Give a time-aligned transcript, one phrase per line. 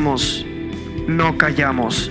[0.00, 2.10] no callamos.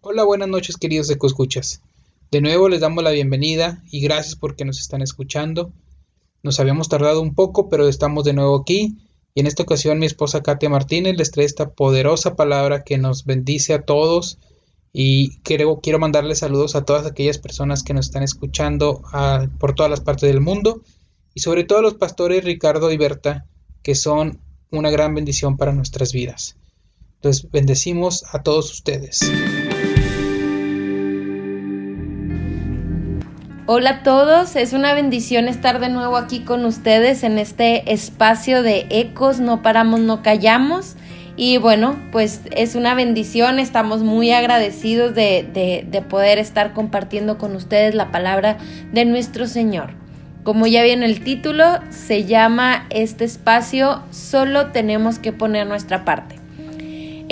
[0.00, 1.82] Hola, buenas noches queridos escuchas.
[2.32, 5.72] De nuevo les damos la bienvenida y gracias porque nos están escuchando.
[6.42, 8.96] Nos habíamos tardado un poco, pero estamos de nuevo aquí
[9.36, 13.24] y en esta ocasión mi esposa Katia Martínez les trae esta poderosa palabra que nos
[13.24, 14.38] bendice a todos
[14.92, 19.76] y quiero, quiero mandarles saludos a todas aquellas personas que nos están escuchando ah, por
[19.76, 20.82] todas las partes del mundo
[21.34, 23.46] y sobre todo a los pastores Ricardo y Berta
[23.82, 24.40] que son
[24.70, 26.56] una gran bendición para nuestras vidas.
[27.22, 29.20] Les bendecimos a todos ustedes.
[33.72, 38.64] Hola a todos, es una bendición estar de nuevo aquí con ustedes en este espacio
[38.64, 40.96] de ecos, no paramos, no callamos.
[41.36, 47.54] Y bueno, pues es una bendición, estamos muy agradecidos de, de, poder estar compartiendo con
[47.54, 48.58] ustedes la palabra
[48.92, 49.94] de nuestro Señor.
[50.42, 56.36] Como ya viene el título, se llama este espacio Solo tenemos que poner nuestra parte.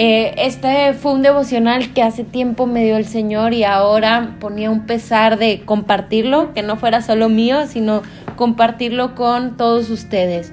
[0.01, 4.71] Eh, este fue un devocional que hace tiempo me dio el Señor y ahora ponía
[4.71, 8.03] un pesar de compartirlo, que no fuera solo mío, sino
[8.37, 10.53] compartirlo con todos ustedes.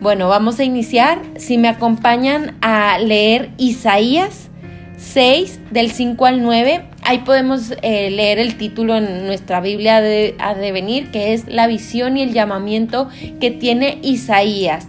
[0.00, 1.18] Bueno, vamos a iniciar.
[1.36, 4.50] Si me acompañan a leer Isaías
[4.98, 10.34] 6 del 5 al 9, ahí podemos eh, leer el título en nuestra Biblia de,
[10.40, 13.08] a devenir, que es la visión y el llamamiento
[13.40, 14.88] que tiene Isaías.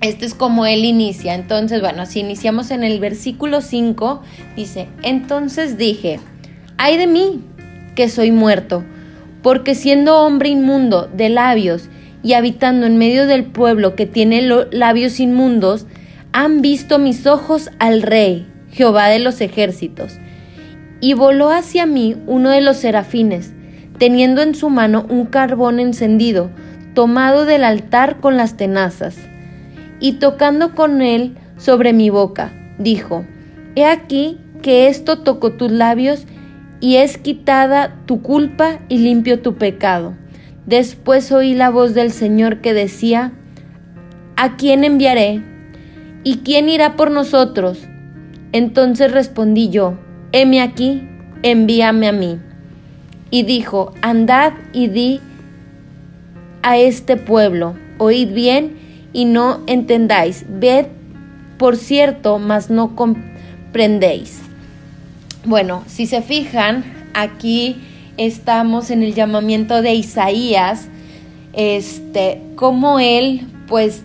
[0.00, 1.36] Este es como él inicia.
[1.36, 4.20] Entonces, bueno, si iniciamos en el versículo 5,
[4.56, 6.18] dice, entonces dije,
[6.76, 7.40] ay de mí,
[7.94, 8.82] que soy muerto,
[9.44, 11.88] porque siendo hombre inmundo de labios
[12.24, 15.86] y habitando en medio del pueblo que tiene labios inmundos,
[16.32, 20.18] han visto mis ojos al rey, Jehová de los ejércitos.
[21.02, 23.52] Y voló hacia mí uno de los serafines,
[23.98, 26.50] teniendo en su mano un carbón encendido,
[26.94, 29.16] tomado del altar con las tenazas
[29.98, 33.26] y tocando con él sobre mi boca, dijo,
[33.74, 36.24] He aquí que esto tocó tus labios
[36.80, 40.14] y es quitada tu culpa y limpio tu pecado.
[40.66, 43.32] Después oí la voz del Señor que decía,
[44.36, 45.42] ¿A quién enviaré?
[46.22, 47.88] ¿Y quién irá por nosotros?
[48.52, 49.98] Entonces respondí yo,
[50.32, 51.02] heme aquí,
[51.42, 52.38] envíame a mí.
[53.30, 55.20] Y dijo, andad y di
[56.62, 58.76] a este pueblo, oíd bien
[59.12, 60.44] y no entendáis.
[60.48, 60.86] Ved,
[61.58, 64.40] por cierto, mas no comprendéis.
[65.44, 67.76] Bueno, si se fijan, aquí
[68.16, 70.88] estamos en el llamamiento de Isaías,
[71.52, 74.04] este, como él, pues,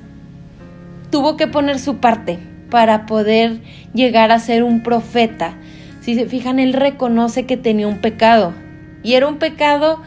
[1.12, 2.40] tuvo que poner su parte
[2.70, 3.62] para poder
[3.94, 5.58] llegar a ser un profeta.
[6.08, 8.54] Si se fijan, él reconoce que tenía un pecado.
[9.04, 10.02] Y era un pecado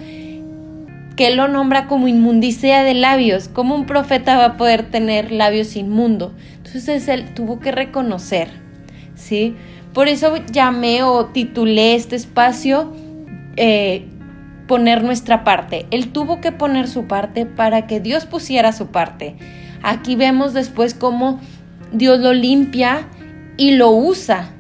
[1.15, 3.49] que él lo nombra como inmundicia de labios.
[3.49, 6.33] ¿Cómo un profeta va a poder tener labios inmundos?
[6.57, 8.49] Entonces él tuvo que reconocer,
[9.15, 9.55] ¿sí?
[9.93, 12.95] Por eso llamé o titulé este espacio
[13.57, 14.07] eh,
[14.67, 15.85] poner nuestra parte.
[15.91, 19.37] Él tuvo que poner su parte para que Dios pusiera su parte.
[19.83, 21.41] Aquí vemos después cómo
[21.93, 23.07] Dios lo limpia
[23.59, 24.55] y lo usa.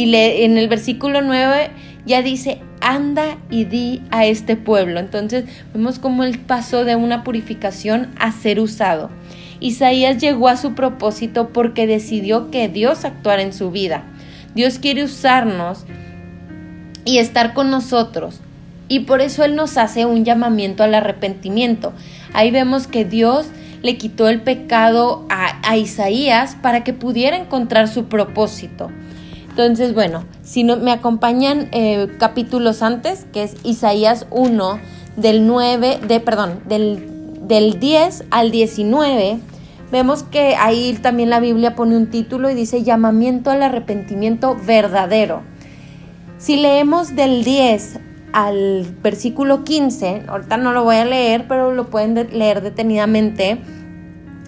[0.00, 1.72] Y en el versículo 9
[2.06, 4.98] ya dice, anda y di a este pueblo.
[4.98, 5.44] Entonces
[5.74, 9.10] vemos cómo él pasó de una purificación a ser usado.
[9.60, 14.04] Isaías llegó a su propósito porque decidió que Dios actuara en su vida.
[14.54, 15.84] Dios quiere usarnos
[17.04, 18.40] y estar con nosotros.
[18.88, 21.92] Y por eso Él nos hace un llamamiento al arrepentimiento.
[22.32, 23.48] Ahí vemos que Dios
[23.82, 28.90] le quitó el pecado a Isaías para que pudiera encontrar su propósito.
[29.62, 34.80] Entonces, bueno, si no, me acompañan eh, capítulos antes, que es Isaías 1,
[35.16, 39.38] del 9, de, perdón, del, del 10 al 19,
[39.92, 45.42] vemos que ahí también la Biblia pone un título y dice llamamiento al arrepentimiento verdadero.
[46.38, 48.00] Si leemos del 10
[48.32, 53.58] al versículo 15, ahorita no lo voy a leer, pero lo pueden leer detenidamente,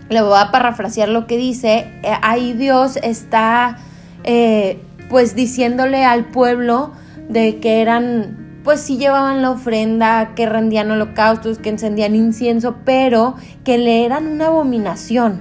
[0.08, 3.79] le voy a parafrasear lo que dice, eh, ahí Dios está
[4.25, 4.81] eh,
[5.12, 6.93] pues diciéndole al pueblo
[7.29, 13.37] de que eran, pues sí llevaban la ofrenda, que rendían holocaustos, que encendían incienso, pero
[13.62, 15.41] que le eran una abominación.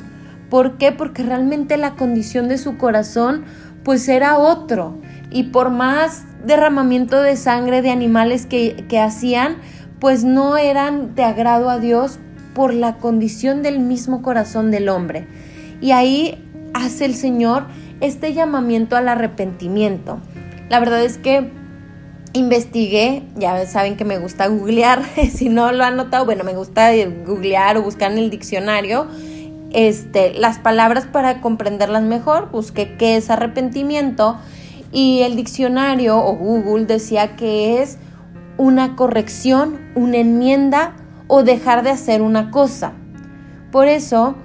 [0.50, 0.92] ¿Por qué?
[0.92, 3.46] Porque realmente la condición de su corazón
[3.86, 4.98] pues era otro.
[5.30, 9.56] Y por más derramamiento de sangre de animales que, que hacían,
[10.02, 12.20] pues no eran de agrado a Dios
[12.54, 15.28] por la condición del mismo corazón del hombre.
[15.80, 17.66] Y ahí hace el Señor
[18.00, 20.20] este llamamiento al arrepentimiento.
[20.70, 21.52] La verdad es que
[22.34, 25.04] investigué, ya saben que me gusta googlear,
[25.34, 26.92] si no lo han notado, bueno, me gusta
[27.26, 29.08] googlear o buscar en el diccionario
[29.74, 34.38] este, las palabras para comprenderlas mejor, busqué qué es arrepentimiento
[34.92, 37.98] y el diccionario o Google decía que es
[38.58, 40.96] una corrección, una enmienda
[41.28, 42.94] o dejar de hacer una cosa.
[43.72, 44.36] Por eso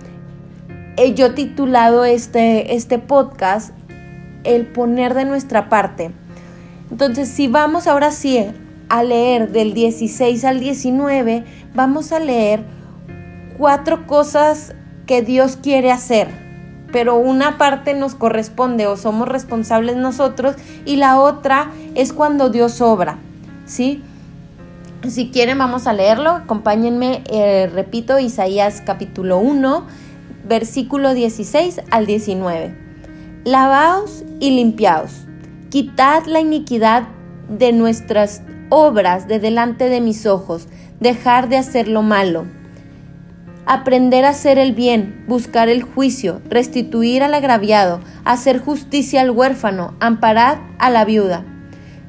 [0.96, 3.72] he yo titulado este, este podcast
[4.44, 6.10] El poner de nuestra parte.
[6.90, 8.46] Entonces, si vamos ahora sí
[8.88, 11.44] a leer del 16 al 19,
[11.75, 12.64] vamos a leer
[13.58, 14.75] cuatro cosas
[15.06, 16.28] que Dios quiere hacer,
[16.93, 22.81] pero una parte nos corresponde o somos responsables nosotros y la otra es cuando Dios
[22.81, 23.19] obra,
[23.66, 24.02] ¿sí?
[25.08, 29.87] Si quieren vamos a leerlo, acompáñenme, eh, repito, Isaías capítulo 1,
[30.48, 32.75] versículo 16 al 19.
[33.44, 35.26] Lavaos y limpiaos
[35.69, 37.08] Quitad la iniquidad
[37.48, 40.69] de nuestras obras de delante de mis ojos,
[41.00, 42.46] dejar de hacer lo malo.
[43.66, 49.94] Aprender a hacer el bien, buscar el juicio, restituir al agraviado, hacer justicia al huérfano,
[49.98, 51.44] amparar a la viuda.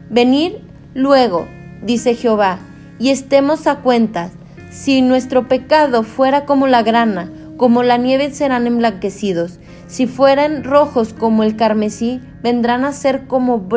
[0.10, 0.62] Venir
[0.94, 1.48] luego,
[1.82, 2.60] dice Jehová,
[3.00, 4.32] y estemos a cuentas.
[4.72, 9.60] Si nuestro pecado fuera como la grana, como la nieve serán emblanquecidos.
[9.88, 13.68] Si fueran rojos como el carmesí, vendrán a ser como,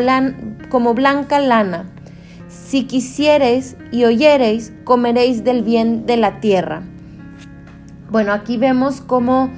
[0.69, 1.91] como blanca lana.
[2.49, 6.83] Si quisiereis y oyereis, comeréis del bien de la tierra.
[8.11, 9.51] Bueno, aquí vemos cómo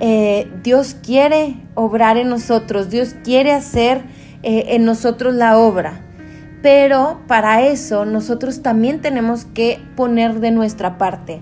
[0.00, 4.02] eh, Dios quiere obrar en nosotros, Dios quiere hacer
[4.42, 6.00] eh, en nosotros la obra.
[6.62, 11.40] Pero para eso nosotros también tenemos que poner de nuestra parte.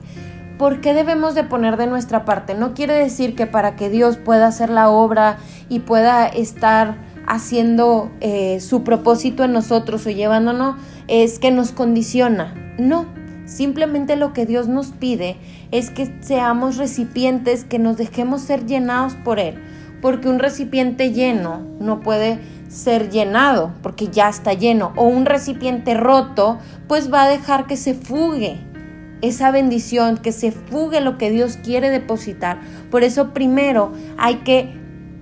[0.59, 2.57] ¿Por qué debemos de poner de nuestra parte?
[2.57, 5.39] No quiere decir que para que Dios pueda hacer la obra
[5.69, 6.97] y pueda estar
[7.29, 10.75] haciendo eh, su propósito en nosotros o llevándonos,
[11.07, 12.55] es que nos condiciona.
[12.77, 13.07] No,
[13.45, 15.37] simplemente lo que Dios nos pide
[15.71, 19.63] es que seamos recipientes, que nos dejemos ser llenados por Él.
[20.03, 24.93] Porque un recipiente lleno no puede ser llenado porque ya está lleno.
[24.97, 26.59] O un recipiente roto
[26.89, 28.61] pues va a dejar que se fugue
[29.23, 32.61] esa bendición, que se fugue lo que Dios quiere depositar.
[32.91, 34.75] Por eso primero hay que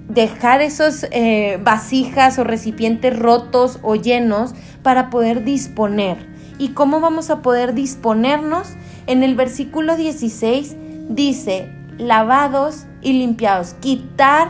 [0.09, 6.17] dejar esos eh, vasijas o recipientes rotos o llenos para poder disponer.
[6.59, 8.69] ¿Y cómo vamos a poder disponernos?
[9.07, 10.77] En el versículo 16
[11.09, 14.49] dice, lavados y limpiados, quitar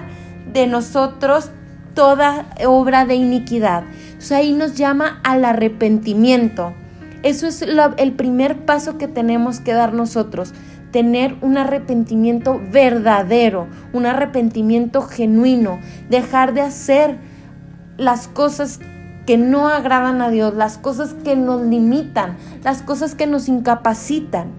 [0.53, 1.51] de nosotros
[1.95, 3.85] toda obra de iniquidad.
[4.19, 6.75] O sea, ahí nos llama al arrepentimiento.
[7.23, 10.53] Eso es el primer paso que tenemos que dar nosotros,
[10.93, 15.79] tener un arrepentimiento verdadero, un arrepentimiento genuino,
[16.09, 17.17] dejar de hacer
[17.97, 18.81] las cosas
[19.27, 24.53] que no agradan a Dios, las cosas que nos limitan, las cosas que nos incapacitan.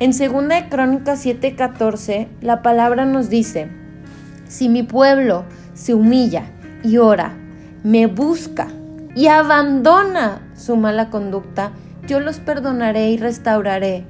[0.00, 3.70] En 2 de Crónicas 7:14, la palabra nos dice,
[4.48, 5.44] si mi pueblo
[5.74, 6.44] se humilla
[6.82, 7.34] y ora,
[7.84, 8.66] me busca
[9.14, 11.72] y abandona su mala conducta,
[12.10, 14.04] yo los perdonaré y restauraré.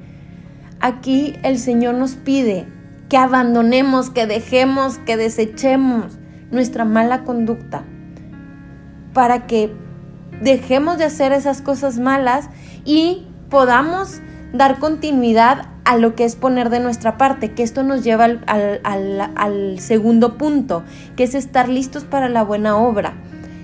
[0.81, 2.67] Aquí el Señor nos pide
[3.11, 6.19] que abandonemos, que dejemos, que desechemos
[6.51, 7.85] nuestra mala conducta
[9.13, 9.71] para que
[10.41, 12.49] dejemos de hacer esas cosas malas
[12.87, 14.23] y podamos
[14.55, 18.81] dar continuidad a lo que es poner de nuestra parte, que esto nos lleva al,
[19.35, 20.85] al, segundo punto,
[21.17, 23.13] que es estar listos para la buena obra.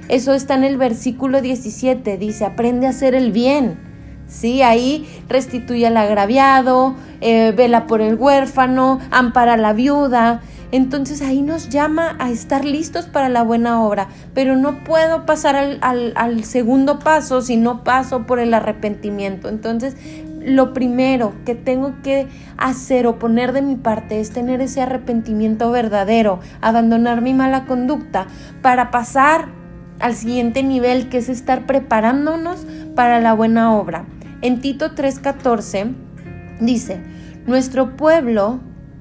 [0.08, 3.85] Eso está en el versículo 17, dice, aprende a hacer el bien.
[4.28, 4.62] ¿Sí?
[4.62, 10.40] Ahí restituye al agraviado, eh, vela por el huérfano, ampara a la viuda.
[10.72, 15.54] Entonces ahí nos llama a estar listos para la buena obra, pero no puedo pasar
[15.54, 19.48] al, al segundo paso si no paso por el arrepentimiento.
[19.48, 19.96] Entonces
[20.46, 25.70] lo primero que tengo que hacer o poner de mi parte es tener ese arrepentimiento
[25.70, 28.26] verdadero, abandonar mi mala conducta
[28.62, 29.48] para pasar
[29.98, 34.04] al siguiente nivel que es estar preparándonos para la buena obra.
[34.46, 35.92] En Tito 3:14
[36.60, 37.00] dice,
[37.48, 38.60] nuestro pueblo,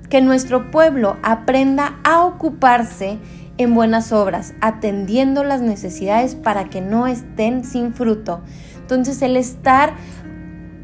[0.09, 3.19] que nuestro pueblo aprenda a ocuparse
[3.59, 8.41] en buenas obras, atendiendo las necesidades para que no estén sin fruto.
[8.77, 9.93] Entonces el estar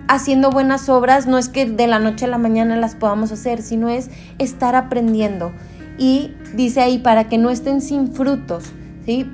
[0.08, 3.64] haciendo buenas obras no es que de la noche a la mañana las podamos hacer,
[3.64, 5.54] sino es estar aprendiendo.
[5.98, 8.66] Y dice ahí, para que no estén sin frutos,
[9.08, 9.28] ¿sí?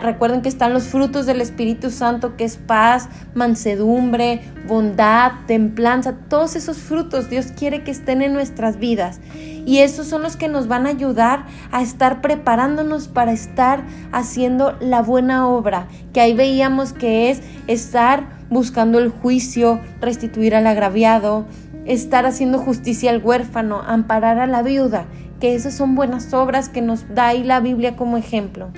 [0.00, 6.14] Recuerden que están los frutos del Espíritu Santo, que es paz, mansedumbre, bondad, templanza.
[6.28, 9.20] Todos esos frutos Dios quiere que estén en nuestras vidas.
[9.34, 14.76] Y esos son los que nos van a ayudar a estar preparándonos para estar haciendo
[14.80, 21.46] la buena obra, que ahí veíamos que es estar buscando el juicio, restituir al agraviado,
[21.84, 25.04] estar haciendo justicia al huérfano, amparar a la viuda,
[25.38, 28.70] que esas son buenas obras que nos da ahí la Biblia como ejemplo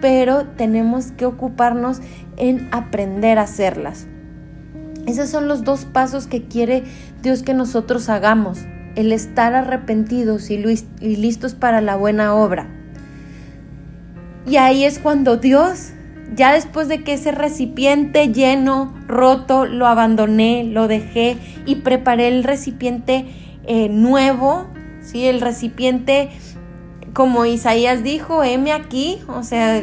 [0.00, 2.00] pero tenemos que ocuparnos
[2.36, 4.06] en aprender a hacerlas.
[5.06, 6.84] Esos son los dos pasos que quiere
[7.22, 8.60] Dios que nosotros hagamos,
[8.96, 10.58] el estar arrepentidos y,
[11.00, 12.68] listos para la buena obra.
[14.46, 15.90] Y ahí es cuando Dios,
[16.34, 22.44] ya después de que ese recipiente lleno, roto, lo abandoné, lo dejé y preparé el
[22.44, 23.26] recipiente
[23.66, 24.68] eh, nuevo,
[25.00, 25.26] ¿sí?
[25.26, 26.30] el recipiente
[27.12, 29.82] como Isaías dijo, heme aquí, o sea,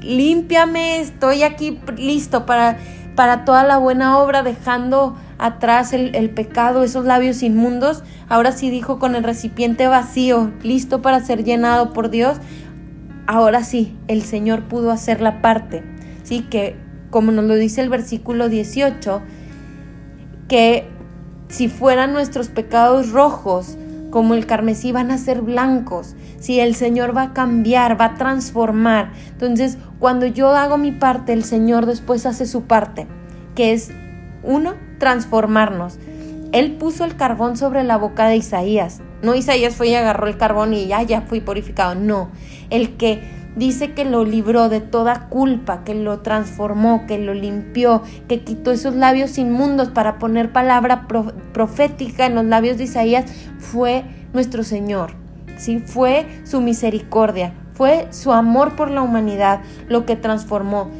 [0.00, 2.78] límpiame, estoy aquí listo para,
[3.14, 8.04] para toda la buena obra, dejando atrás el, el, pecado, esos labios inmundos.
[8.28, 12.38] Ahora sí dijo con el recipiente vacío, listo para ser llenado por Dios.
[13.26, 15.82] Ahora sí, el Señor pudo hacer la parte.
[16.22, 16.76] Sí, que
[17.10, 19.22] como nos lo dice el versículo 18,
[20.48, 20.88] que
[21.48, 23.76] si fueran nuestros pecados rojos,
[24.10, 26.14] como el carmesí van a ser blancos.
[26.38, 29.12] Si el Señor va a cambiar, va a transformar.
[29.30, 33.06] Entonces, cuando yo hago mi parte, el Señor después hace su parte,
[33.54, 33.90] que es,
[34.42, 35.98] uno, transformarnos.
[36.52, 39.00] Él puso el carbón sobre la boca de Isaías.
[39.22, 41.94] No Isaías fue y agarró el carbón y ya, ya fui purificado.
[41.94, 42.30] No,
[42.70, 43.22] el que
[43.56, 48.70] dice que lo libró de toda culpa, que lo transformó, que lo limpió, que quitó
[48.70, 51.08] esos labios inmundos para poner palabra
[51.52, 53.24] profética en los labios de Isaías,
[53.58, 55.25] fue nuestro Señor.
[55.56, 55.78] ¿Sí?
[55.78, 60.90] Fue su misericordia, fue su amor por la humanidad lo que transformó.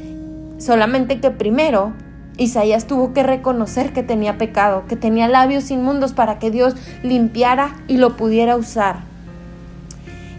[0.58, 1.92] Solamente que primero
[2.38, 7.76] Isaías tuvo que reconocer que tenía pecado, que tenía labios inmundos para que Dios limpiara
[7.88, 9.00] y lo pudiera usar.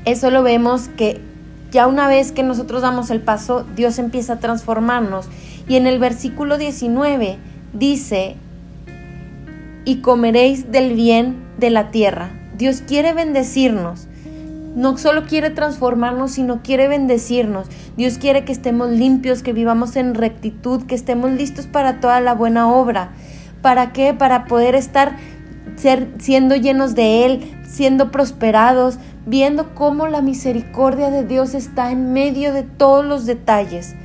[0.06, 1.22] Eso lo vemos que
[1.72, 5.28] ya una vez que nosotros damos el paso, Dios empieza a transformarnos.
[5.68, 7.38] Y en el versículo 19
[7.74, 8.36] dice,
[9.84, 12.32] y comeréis del bien de la tierra.
[12.58, 14.07] Dios quiere bendecirnos.
[14.78, 17.66] No solo quiere transformarnos, sino quiere bendecirnos.
[17.98, 22.36] Dios quiere que estemos limpios, que vivamos en rectitud, que estemos listos para toda la
[22.36, 23.10] buena obra.
[23.64, 24.14] ¿Para qué?
[24.14, 25.16] Para poder estar
[25.78, 32.14] ser, siendo llenos de Él, siendo prosperados, viendo cómo la misericordia de Dios está en
[32.14, 33.96] medio de todos los detalles.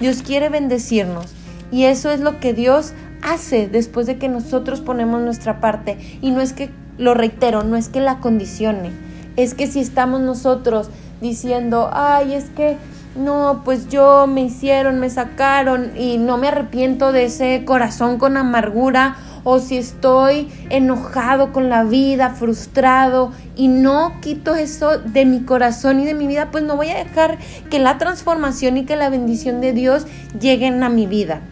[0.00, 1.32] Dios quiere bendecirnos
[1.70, 5.96] y eso es lo que Dios hace después de que nosotros ponemos nuestra parte.
[6.20, 8.90] Y no es que, lo reitero, no es que la condicione,
[9.38, 10.90] es que si estamos nosotros
[11.20, 12.76] diciendo, ay, es que
[13.14, 18.36] no, pues yo me hicieron, me sacaron y no me arrepiento de ese corazón con
[18.36, 25.42] amargura o si estoy enojado con la vida, frustrado y no quito eso de mi
[25.42, 27.38] corazón y de mi vida, pues no voy a dejar
[27.70, 30.06] que la transformación y que la bendición de Dios
[30.40, 31.42] lleguen a mi vida.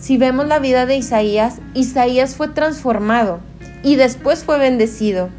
[0.00, 3.38] Si vemos la vida de Isaías, Isaías fue transformado
[3.84, 5.30] y después fue bendecido.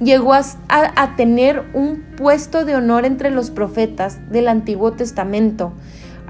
[0.00, 5.72] Llegó a, a tener un puesto de honor entre los profetas del Antiguo Testamento.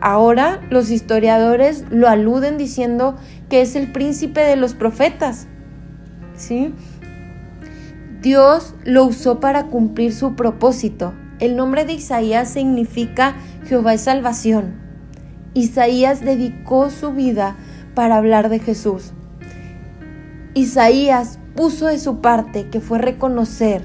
[0.01, 3.17] Ahora los historiadores lo aluden diciendo
[3.49, 5.47] que es el príncipe de los profetas.
[6.35, 6.75] ¿Sí?
[8.21, 11.15] Dios lo usó para cumplir su propósito.
[11.39, 14.75] El nombre de Isaías significa Jehová es salvación.
[15.55, 17.57] Isaías dedicó su vida
[17.95, 19.13] para hablar de Jesús.
[20.55, 23.83] Isaías puso de su parte, que fue reconocer,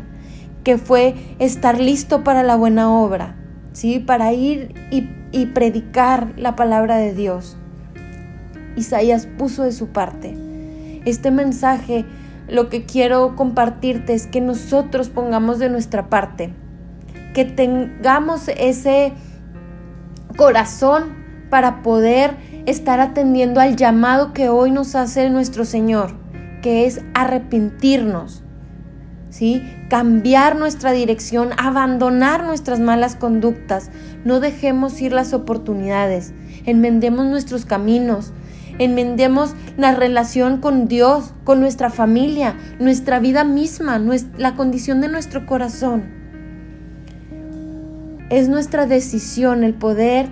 [0.63, 3.35] que fue estar listo para la buena obra,
[3.73, 3.99] ¿sí?
[3.99, 7.57] Para ir y y predicar la palabra de Dios.
[8.75, 10.37] Isaías puso de su parte.
[11.05, 12.05] Este mensaje
[12.47, 16.53] lo que quiero compartirte es que nosotros pongamos de nuestra parte,
[17.33, 19.13] que tengamos ese
[20.35, 22.35] corazón para poder
[22.65, 26.13] estar atendiendo al llamado que hoy nos hace nuestro Señor,
[26.61, 28.43] que es arrepentirnos,
[29.29, 29.63] ¿sí?
[29.89, 33.89] Cambiar nuestra dirección, abandonar nuestras malas conductas.
[34.23, 36.33] No dejemos ir las oportunidades.
[36.65, 38.33] Enmendemos nuestros caminos.
[38.77, 44.01] Enmendemos la relación con Dios, con nuestra familia, nuestra vida misma,
[44.37, 46.21] la condición de nuestro corazón.
[48.29, 50.29] Es nuestra decisión el poder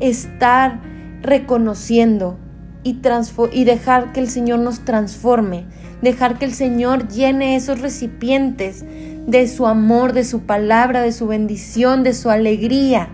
[0.00, 0.80] estar
[1.22, 2.38] reconociendo
[2.84, 5.66] y, dejar que el Señor nos transforme,
[6.02, 8.84] dejar que el Señor llene esos recipientes
[9.26, 13.08] de su amor, de su palabra, de su bendición, de su alegría.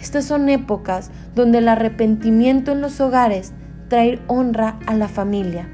[0.00, 3.52] Estas son épocas donde el arrepentimiento en los hogares
[3.88, 5.68] trae honra a la familia.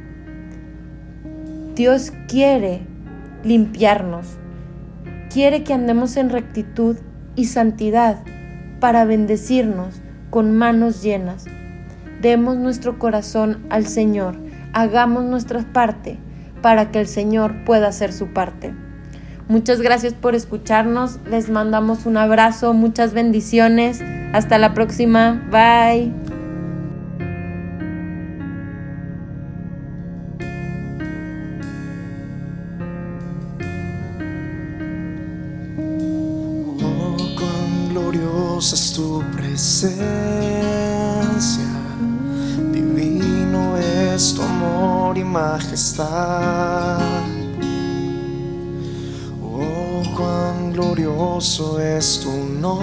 [1.74, 2.80] Dios quiere
[3.44, 4.38] limpiarnos,
[5.32, 6.96] quiere que andemos en rectitud
[7.34, 8.18] y santidad
[8.80, 10.00] para bendecirnos
[10.30, 11.44] con manos llenas.
[12.20, 14.36] Demos nuestro corazón al Señor,
[14.72, 16.18] hagamos nuestra parte
[16.62, 18.74] para que el Señor pueda hacer su parte.
[19.48, 26.25] Muchas gracias por escucharnos, les mandamos un abrazo, muchas bendiciones, hasta la próxima, bye.
[51.06, 52.82] Glorioso es tu nombre,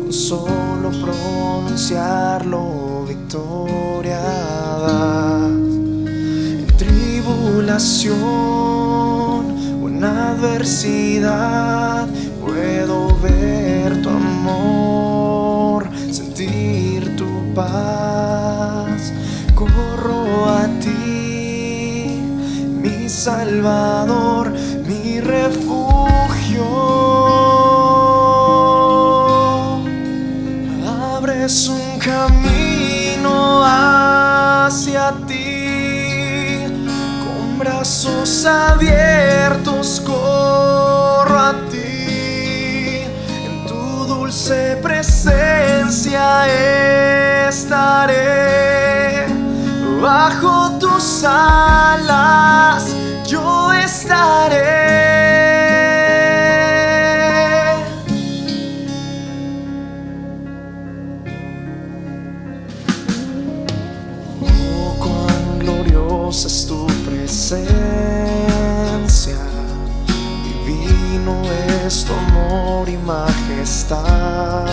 [0.00, 5.46] con solo pronunciarlo victoria da.
[5.46, 8.16] En tribulación
[9.82, 12.08] o en adversidad
[12.40, 19.12] puedo ver tu amor, sentir tu paz.
[19.54, 22.20] Corro a ti,
[22.82, 24.41] mi Salvador,
[25.22, 26.64] refugio.
[31.16, 36.64] Abres un camino hacia ti,
[37.24, 43.04] con brazos abiertos corro a ti,
[43.46, 46.46] en tu dulce presencia
[47.48, 49.26] estaré,
[50.00, 52.86] bajo tus alas
[53.26, 53.61] yo
[64.44, 67.70] Oh, cuán gloriosa es tu presencia,
[70.44, 71.42] divino
[71.86, 74.66] es tu amor y majestad.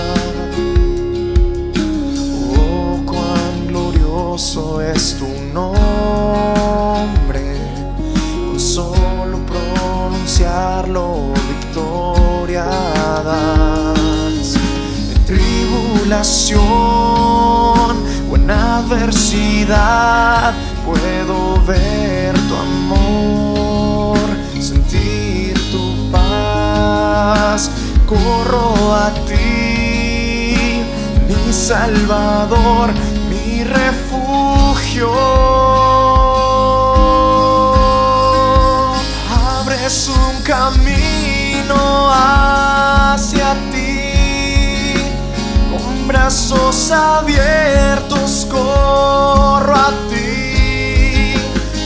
[2.58, 5.80] Oh, cuán glorioso es tu nombre,
[10.39, 12.65] pronunciarlo victoria
[13.23, 14.56] das.
[15.13, 16.60] En tribulación
[18.32, 20.54] o en adversidad
[20.86, 24.17] puedo ver tu amor,
[24.60, 27.69] sentir tu paz.
[28.08, 30.84] Corro a ti,
[31.28, 32.93] mi Salvador,
[33.30, 35.12] mi refugio.
[40.08, 40.18] Un
[40.50, 44.96] camino hacia ti,
[45.70, 51.36] con brazos abiertos corro a ti,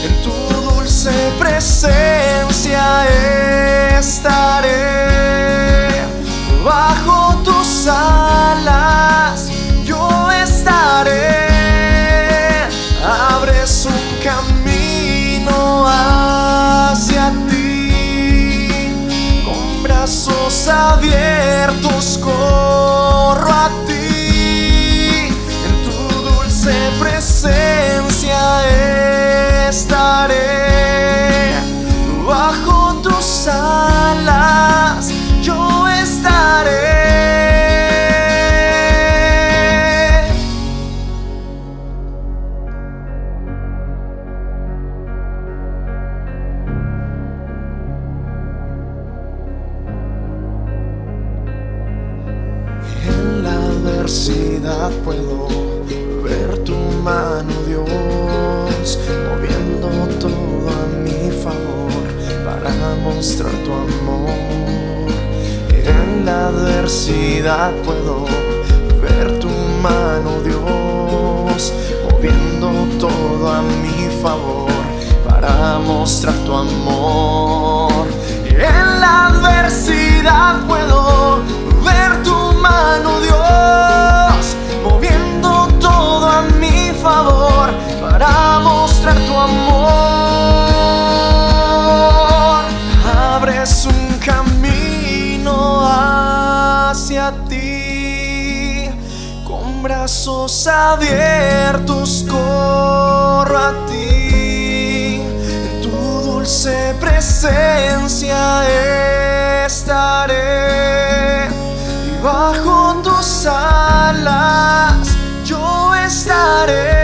[0.05, 3.05] en tu dulce presencia
[3.99, 4.71] estaré,
[55.23, 59.87] puedo ver tu mano, Dios, moviendo
[60.19, 62.03] todo a mi favor
[62.45, 64.29] para mostrar tu amor.
[65.69, 68.25] En la adversidad puedo
[69.01, 69.49] ver tu
[69.81, 71.73] mano, Dios,
[72.09, 74.71] moviendo todo a mi favor
[75.27, 78.07] para mostrar tu amor.
[78.47, 81.41] En la adversidad puedo
[81.83, 84.12] ver tu mano, Dios,
[100.03, 105.89] brazos abiertos corro a ti, en tu
[106.25, 108.67] dulce presencia
[109.65, 111.47] estaré
[112.05, 115.07] y bajo tus alas
[115.45, 117.02] yo estaré.